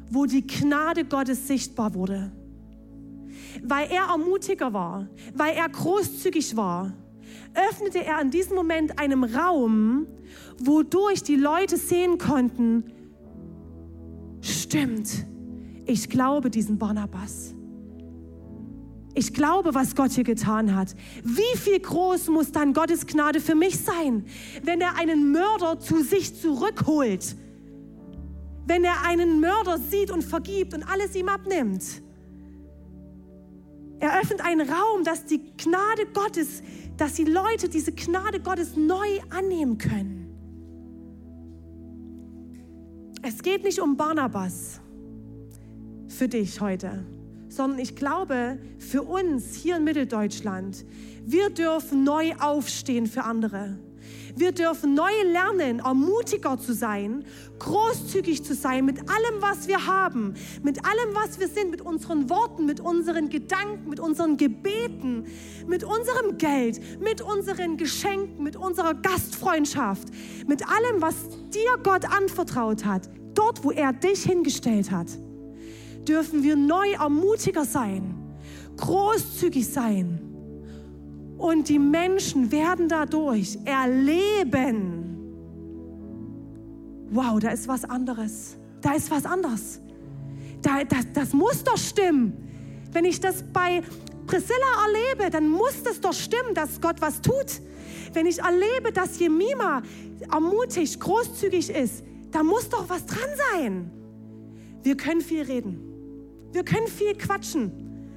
[0.10, 2.32] wo die Gnade Gottes sichtbar wurde.
[3.64, 6.94] Weil er Ermutiger war, weil er großzügig war,
[7.54, 10.08] öffnete er in diesem Moment einen Raum,
[10.60, 12.86] wodurch die Leute sehen konnten,
[14.42, 15.26] stimmt,
[15.86, 17.56] ich glaube diesen Barnabas.
[19.14, 20.96] Ich glaube, was Gott hier getan hat.
[21.24, 24.26] Wie viel groß muss dann Gottes Gnade für mich sein,
[24.64, 27.36] wenn er einen Mörder zu sich zurückholt?
[28.66, 31.84] Wenn er einen Mörder sieht und vergibt und alles ihm abnimmt?
[34.02, 36.64] Er öffnet einen Raum, dass die Gnade Gottes,
[36.98, 40.28] dass die Leute diese Gnade Gottes neu annehmen können.
[43.22, 44.82] Es geht nicht um Barnabas
[46.08, 47.06] für dich heute,
[47.48, 50.84] sondern ich glaube für uns hier in Mitteldeutschland,
[51.24, 53.78] wir dürfen neu aufstehen für andere.
[54.36, 57.26] Wir dürfen neu lernen, ermutiger zu sein,
[57.60, 62.30] großzügig zu sein mit allem, was wir haben, mit allem, was wir sind, mit unseren
[62.30, 65.26] Worten, mit unseren Gedanken, mit unseren Gebeten,
[65.68, 70.10] mit unserem Geld, mit unseren Geschenken, mit unserer Gastfreundschaft,
[70.48, 71.16] mit allem, was
[71.50, 75.08] dir Gott anvertraut hat, dort, wo er dich hingestellt hat
[76.08, 78.16] dürfen wir neu ermutiger sein,
[78.78, 80.31] großzügig sein.
[81.42, 85.08] Und die Menschen werden dadurch erleben,
[87.10, 88.58] wow, da ist was anderes.
[88.80, 89.82] Da ist was anderes.
[90.62, 92.38] Da, das, das muss doch stimmen.
[92.92, 93.82] Wenn ich das bei
[94.28, 97.60] Priscilla erlebe, dann muss das doch stimmen, dass Gott was tut.
[98.14, 99.82] Wenn ich erlebe, dass Jemima
[100.32, 103.92] ermutigt, großzügig ist, da muss doch was dran sein.
[104.84, 105.82] Wir können viel reden.
[106.52, 107.72] Wir können viel quatschen.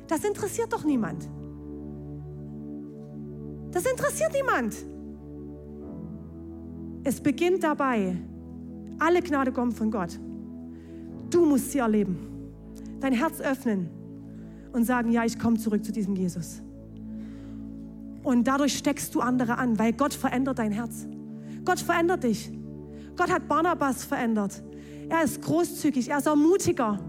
[0.09, 1.27] Das interessiert doch niemand.
[3.75, 4.77] Das interessiert niemand.
[7.03, 8.17] Es beginnt dabei.
[9.01, 10.19] Alle Gnade kommt von Gott.
[11.29, 12.17] Du musst sie erleben.
[13.01, 13.91] Dein Herz öffnen
[14.73, 16.63] und sagen, ja, ich komme zurück zu diesem Jesus.
[18.23, 21.09] Und dadurch steckst du andere an, weil Gott verändert dein Herz.
[21.65, 22.53] Gott verändert dich.
[23.17, 24.63] Gott hat Barnabas verändert.
[25.09, 27.01] Er ist großzügig, er ist Ermutiger.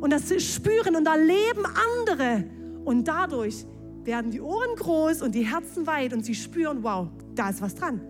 [0.00, 2.44] Und das spüren und erleben andere.
[2.84, 3.66] Und dadurch
[4.04, 7.74] werden die Ohren groß und die Herzen weit und sie spüren, wow, da ist was
[7.74, 8.00] dran.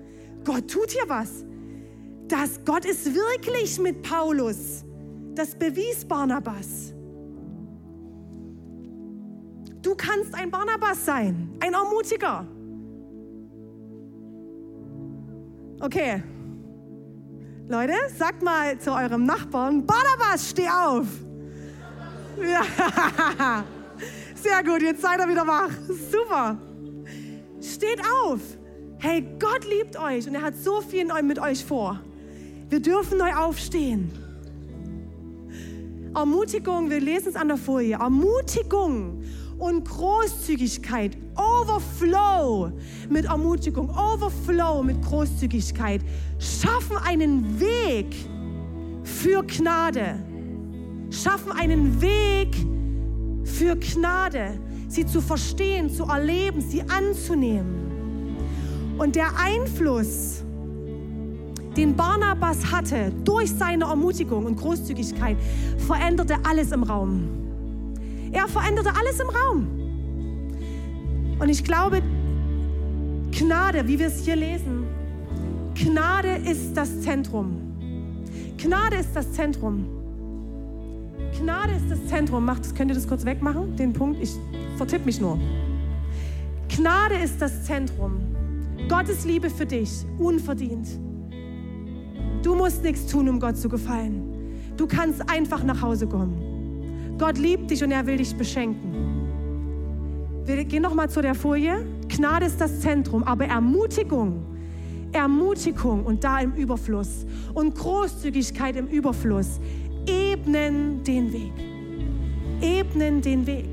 [0.44, 1.44] Gott tut hier was.
[2.28, 4.84] Das Gott ist wirklich mit Paulus.
[5.34, 6.92] Das bewies Barnabas.
[9.82, 12.46] Du kannst ein Barnabas sein, ein Ermutiger.
[15.80, 16.22] Okay.
[17.68, 21.06] Leute, sagt mal zu eurem Nachbarn, Barnabas, steh auf.
[22.40, 23.64] Ja.
[24.44, 25.70] Sehr gut, jetzt seid ihr wieder wach.
[26.12, 26.58] Super.
[27.62, 28.40] Steht auf.
[28.98, 31.98] Hey, Gott liebt euch und er hat so viel mit euch vor.
[32.68, 34.10] Wir dürfen neu aufstehen.
[36.14, 37.96] Ermutigung, wir lesen es an der Folie.
[37.96, 39.24] Ermutigung
[39.58, 42.70] und Großzügigkeit, Overflow
[43.08, 46.02] mit Ermutigung, Overflow mit Großzügigkeit
[46.38, 48.14] schaffen einen Weg
[49.04, 50.22] für Gnade.
[51.08, 52.83] Schaffen einen Weg für
[53.60, 58.36] Gnade, sie zu verstehen, zu erleben, sie anzunehmen.
[58.98, 60.42] Und der Einfluss,
[61.76, 65.36] den Barnabas hatte durch seine Ermutigung und Großzügigkeit,
[65.78, 67.28] veränderte alles im Raum.
[68.32, 69.66] Er veränderte alles im Raum.
[71.38, 72.02] Und ich glaube,
[73.32, 74.86] Gnade, wie wir es hier lesen,
[75.74, 77.56] Gnade ist das Zentrum.
[78.56, 80.03] Gnade ist das Zentrum.
[81.38, 82.44] Gnade ist das Zentrum.
[82.44, 83.76] Macht, könnt ihr das kurz wegmachen?
[83.76, 84.30] Den Punkt, ich
[84.76, 85.38] vertippe mich nur.
[86.68, 88.12] Gnade ist das Zentrum.
[88.88, 90.88] Gottes Liebe für dich, unverdient.
[92.42, 94.22] Du musst nichts tun, um Gott zu gefallen.
[94.76, 97.16] Du kannst einfach nach Hause kommen.
[97.18, 98.92] Gott liebt dich und er will dich beschenken.
[100.44, 101.86] Wir gehen nochmal zu der Folie.
[102.08, 104.44] Gnade ist das Zentrum, aber Ermutigung,
[105.12, 109.60] Ermutigung und da im Überfluss und Großzügigkeit im Überfluss
[110.06, 111.52] ebnen den Weg.
[112.60, 113.68] Ebnen den Weg.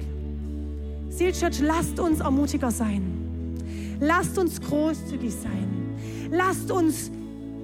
[1.09, 3.57] Seal Church, lasst uns Ermutiger sein.
[3.99, 5.95] Lasst uns großzügig sein.
[6.31, 7.11] Lasst uns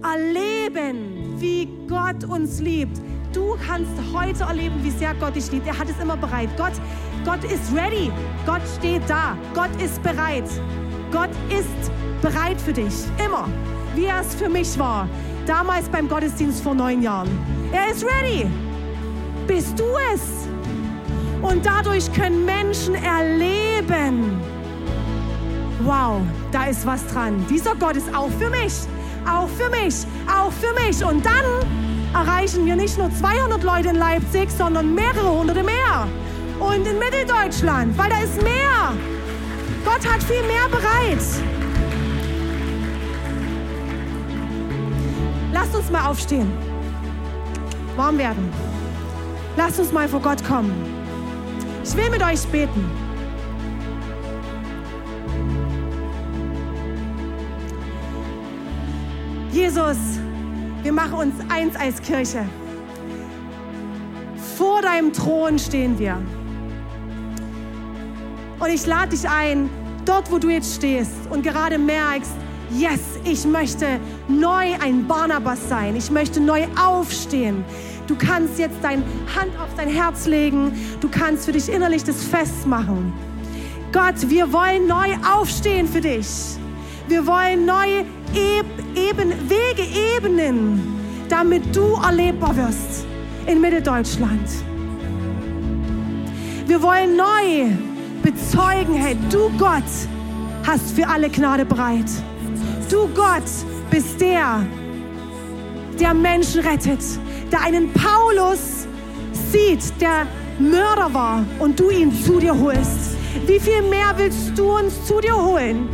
[0.03, 3.01] erleben, wie Gott uns liebt.
[3.33, 5.67] Du kannst heute erleben, wie sehr Gott dich liebt.
[5.67, 6.49] Er hat es immer bereit.
[6.57, 6.73] Gott,
[7.25, 8.11] Gott ist ready.
[8.45, 9.37] Gott steht da.
[9.53, 10.49] Gott ist bereit.
[11.11, 12.93] Gott ist bereit für dich.
[13.23, 13.47] Immer.
[13.95, 15.07] Wie er es für mich war.
[15.45, 17.56] Damals beim Gottesdienst vor neun Jahren.
[17.71, 18.49] Er ist ready.
[19.45, 20.47] Bist du es?
[21.41, 24.41] Und dadurch können Menschen erleben.
[25.83, 27.45] Wow, da ist was dran.
[27.49, 28.73] Dieser Gott ist auch für mich.
[29.29, 29.95] Auch für mich.
[30.27, 31.03] Auch für mich.
[31.03, 31.43] Und dann
[32.13, 36.07] erreichen wir nicht nur 200 Leute in Leipzig, sondern mehrere hunderte mehr.
[36.59, 38.93] Und in Mitteldeutschland, weil da ist mehr.
[39.85, 41.23] Gott hat viel mehr bereit.
[45.53, 46.66] Lasst uns mal aufstehen.
[47.97, 48.53] Warm werden.
[49.57, 50.71] Lasst uns mal vor Gott kommen.
[51.83, 52.85] Ich will mit euch beten.
[59.51, 59.97] Jesus,
[60.83, 62.45] wir machen uns eins als Kirche.
[64.57, 66.21] Vor deinem Thron stehen wir.
[68.59, 69.69] Und ich lade dich ein,
[70.05, 72.31] dort wo du jetzt stehst und gerade merkst,
[72.71, 75.95] yes, ich möchte neu ein Barnabas sein.
[75.95, 77.63] Ich möchte neu aufstehen.
[78.07, 79.03] Du kannst jetzt deine
[79.35, 80.71] Hand auf dein Herz legen.
[81.01, 83.13] Du kannst für dich innerlich das festmachen.
[83.91, 86.27] Gott, wir wollen neu aufstehen für dich.
[87.07, 89.83] Wir wollen neue eben, Wege
[90.17, 90.81] ebnen,
[91.29, 93.05] damit du erlebbar wirst
[93.45, 94.49] in Mitteldeutschland.
[96.65, 97.71] Wir wollen neu
[98.21, 99.83] bezeugen, hey, du Gott
[100.65, 102.09] hast für alle Gnade bereit.
[102.89, 103.43] Du Gott
[103.89, 104.65] bist der,
[105.99, 107.01] der Menschen rettet,
[107.51, 108.87] der einen Paulus
[109.51, 110.27] sieht, der
[110.59, 113.17] Mörder war und du ihn zu dir holst.
[113.45, 115.89] Wie viel mehr willst du uns zu dir holen?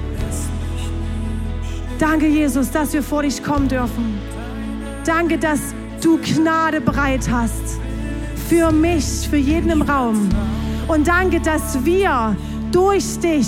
[2.00, 4.20] Danke, Jesus, dass wir vor dich kommen dürfen.
[5.06, 5.60] Danke, dass
[6.02, 7.80] du Gnade bereit hast
[8.50, 10.30] für mich, für jeden im Raum.
[10.88, 12.36] Und danke, dass wir
[12.72, 13.48] durch dich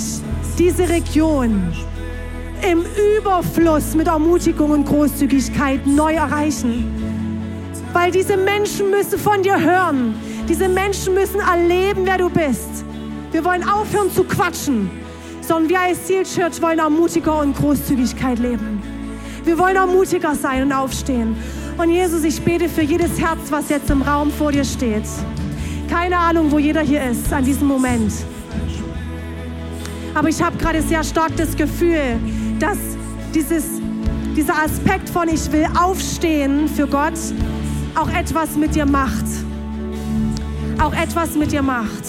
[0.57, 1.73] diese Region
[2.71, 2.83] im
[3.17, 6.85] Überfluss mit Ermutigung und Großzügigkeit neu erreichen.
[7.93, 10.15] Weil diese Menschen müssen von dir hören.
[10.49, 12.83] Diese Menschen müssen erleben, wer du bist.
[13.31, 14.89] Wir wollen aufhören zu quatschen,
[15.41, 18.81] sondern wir als Seal Church wollen Ermutiger und Großzügigkeit leben.
[19.43, 21.35] Wir wollen ermutiger sein und aufstehen.
[21.77, 25.03] Und Jesus, ich bete für jedes Herz, was jetzt im Raum vor dir steht.
[25.89, 28.11] Keine Ahnung, wo jeder hier ist an diesem Moment.
[30.15, 32.17] Aber ich habe gerade sehr stark das Gefühl,
[32.65, 32.77] dass
[33.33, 33.63] dieses
[34.35, 37.13] dieser Aspekt von ich will aufstehen für Gott
[37.95, 39.25] auch etwas mit dir macht.
[40.81, 42.03] Auch etwas mit dir macht.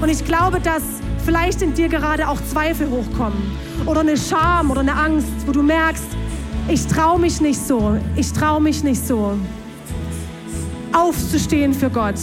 [0.00, 0.82] Und ich glaube, dass
[1.24, 3.40] vielleicht in dir gerade auch Zweifel hochkommen
[3.86, 6.04] oder eine Scham oder eine Angst, wo du merkst,
[6.68, 9.36] ich traue mich nicht so, ich traue mich nicht so,
[10.92, 12.18] aufzustehen für Gott.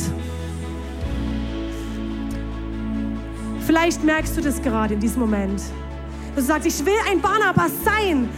[3.66, 5.62] Vielleicht merkst du das gerade in diesem Moment.
[6.36, 8.30] Du sagst, ich will ein Barnabas sein,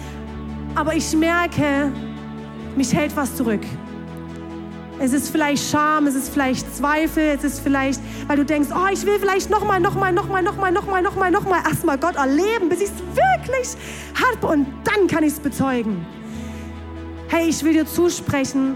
[0.74, 1.92] aber ich merke,
[2.76, 3.62] mich hält was zurück.
[5.00, 8.88] Es ist vielleicht Scham, es ist vielleicht Zweifel, es ist vielleicht, weil du denkst, oh,
[8.92, 12.90] ich will vielleicht nochmal, nochmal, nochmal, nochmal, nochmal, nochmal, nochmal erstmal Gott erleben, bis ich
[12.90, 13.76] es wirklich
[14.24, 16.06] habe und dann kann ich es bezeugen.
[17.28, 18.76] Hey, ich will dir zusprechen,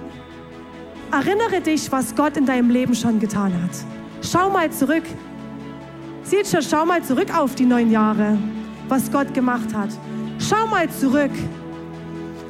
[1.11, 3.71] erinnere dich, was Gott in deinem Leben schon getan hat.
[4.21, 5.03] Schau mal zurück.
[6.23, 8.37] Seht schon, schau mal zurück auf die neun Jahre,
[8.89, 9.89] was Gott gemacht hat.
[10.39, 11.31] Schau mal zurück.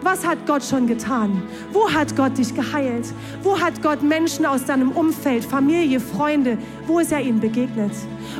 [0.04, 1.42] Was hat Gott schon getan?
[1.74, 3.08] Wo hat Gott dich geheilt?
[3.44, 7.92] Wo hat Gott Menschen aus deinem Umfeld, Familie, Freunde, wo ist er ihnen begegnet?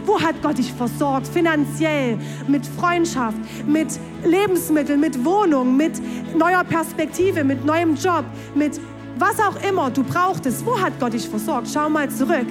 [0.06, 1.28] Wo hat Gott dich versorgt?
[1.28, 2.18] Finanziell,
[2.48, 3.88] mit Freundschaft, mit
[4.24, 5.94] Lebensmitteln, mit Wohnung, mit
[6.38, 8.24] neuer Perspektive, mit neuem Job,
[8.54, 8.80] mit
[9.20, 10.66] was auch immer du brauchtest.
[10.66, 11.68] Wo hat Gott dich versorgt?
[11.74, 12.48] Schau mal zurück.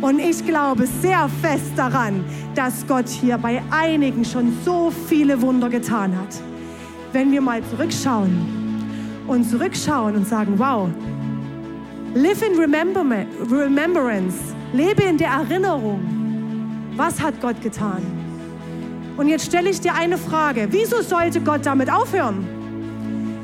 [0.00, 2.24] Und ich glaube sehr fest daran,
[2.54, 6.40] dass Gott hier bei einigen schon so viele Wunder getan hat.
[7.12, 10.88] Wenn wir mal zurückschauen und zurückschauen und sagen, wow,
[12.14, 14.36] live in remembrance,
[14.72, 16.00] lebe in der Erinnerung,
[16.96, 18.02] was hat Gott getan?
[19.16, 22.46] Und jetzt stelle ich dir eine Frage, wieso sollte Gott damit aufhören?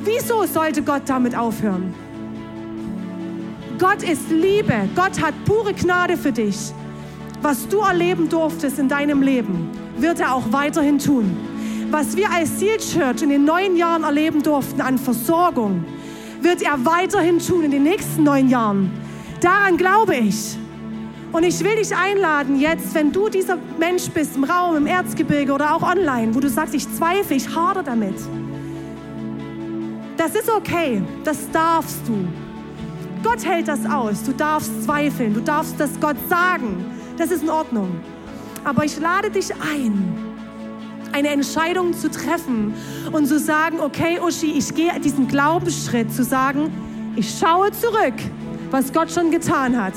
[0.04, 1.92] Wieso sollte Gott damit aufhören?
[3.78, 4.88] Gott ist Liebe.
[4.94, 6.72] Gott hat pure Gnade für dich.
[7.42, 11.36] Was du erleben durftest in deinem Leben, wird er auch weiterhin tun.
[11.90, 15.84] Was wir als Seal Church in den neun Jahren erleben durften an Versorgung,
[16.40, 18.90] wird er weiterhin tun in den nächsten neun Jahren.
[19.40, 20.56] Daran glaube ich.
[21.32, 25.52] Und ich will dich einladen, jetzt, wenn du dieser Mensch bist, im Raum, im Erzgebirge
[25.52, 28.14] oder auch online, wo du sagst, ich zweifle, ich hadere damit.
[30.16, 32.43] Das ist okay, das darfst du.
[33.24, 34.22] Gott hält das aus.
[34.22, 36.84] Du darfst zweifeln, du darfst das Gott sagen.
[37.16, 37.88] Das ist in Ordnung.
[38.64, 40.14] Aber ich lade dich ein,
[41.12, 42.74] eine Entscheidung zu treffen
[43.12, 46.70] und zu sagen, okay, Uschi, ich gehe diesen Glaubensschritt, zu sagen,
[47.16, 48.14] ich schaue zurück,
[48.70, 49.94] was Gott schon getan hat.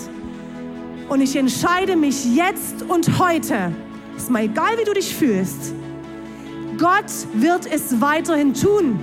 [1.10, 3.72] Und ich entscheide mich jetzt und heute,
[4.16, 5.74] ist mal egal, wie du dich fühlst,
[6.78, 9.00] Gott wird es weiterhin tun.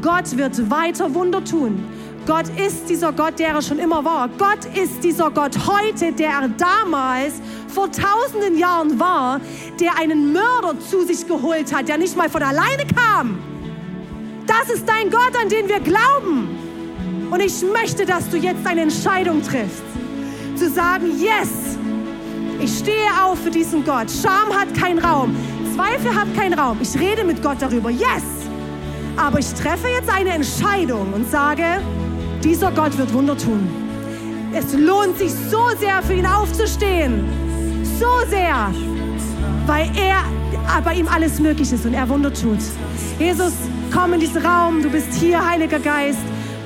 [0.00, 1.84] Gott wird weiter Wunder tun.
[2.26, 4.28] Gott ist dieser Gott, der er schon immer war.
[4.38, 7.34] Gott ist dieser Gott heute, der er damals
[7.68, 9.40] vor tausenden Jahren war,
[9.80, 13.38] der einen Mörder zu sich geholt hat, der nicht mal von alleine kam.
[14.46, 17.28] Das ist dein Gott, an den wir glauben.
[17.30, 19.82] Und ich möchte, dass du jetzt eine Entscheidung triffst,
[20.54, 21.48] zu sagen, yes,
[22.60, 24.06] ich stehe auf für diesen Gott.
[24.10, 25.34] Scham hat keinen Raum,
[25.74, 26.78] Zweifel hat keinen Raum.
[26.80, 28.22] Ich rede mit Gott darüber, yes.
[29.16, 31.80] Aber ich treffe jetzt eine Entscheidung und sage,
[32.44, 33.68] dieser Gott wird Wunder tun.
[34.54, 37.24] Es lohnt sich so sehr für ihn aufzustehen.
[37.98, 38.70] So sehr.
[39.66, 40.22] Weil er,
[40.84, 42.58] bei ihm alles möglich ist und er Wunder tut.
[43.18, 43.52] Jesus,
[43.92, 44.82] komm in diesen Raum.
[44.82, 46.18] Du bist hier, Heiliger Geist.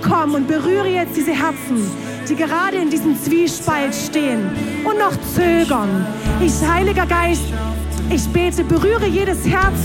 [0.03, 1.91] Komm und berühre jetzt diese Herzen,
[2.29, 4.51] die gerade in diesem Zwiespalt stehen
[4.85, 6.07] und noch zögern.
[6.41, 7.43] Ich, Heiliger Geist,
[8.11, 9.79] ich bete, berühre jedes Herz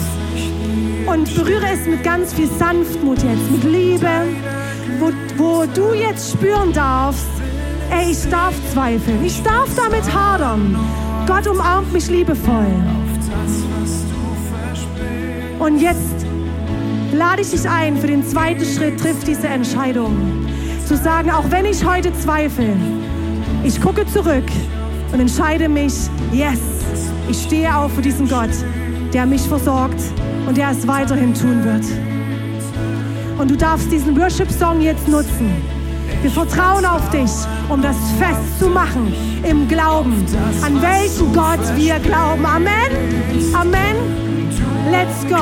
[1.08, 4.10] und berühre es mit ganz viel Sanftmut jetzt, mit Liebe,
[5.42, 7.26] wo, du jetzt spüren darfst,
[7.90, 10.78] ey, ich darf zweifeln, ich darf damit hadern.
[11.28, 12.68] Gott umarmt mich liebevoll.
[15.60, 16.26] Und jetzt
[17.14, 20.46] lade ich dich ein, für den zweiten Schritt trifft diese Entscheidung.
[20.88, 22.76] Zu sagen, auch wenn ich heute zweifle,
[23.64, 24.50] ich gucke zurück
[25.12, 25.94] und entscheide mich,
[26.32, 26.60] yes,
[27.30, 28.50] ich stehe auf für diesen Gott,
[29.14, 30.02] der mich versorgt
[30.48, 32.11] und der es weiterhin tun wird.
[33.42, 35.50] Und du darfst diesen Worship-Song jetzt nutzen.
[36.22, 37.32] Wir vertrauen auf dich,
[37.70, 39.12] um das festzumachen
[39.42, 40.24] im Glauben,
[40.62, 42.46] an welchen Gott wir glauben.
[42.46, 42.92] Amen.
[43.56, 43.96] Amen.
[44.92, 45.42] Let's go.